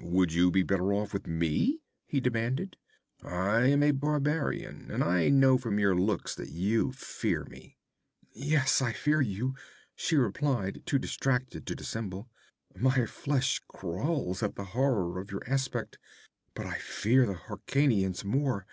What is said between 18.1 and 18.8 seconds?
more.